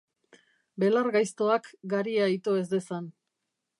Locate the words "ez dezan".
2.63-3.13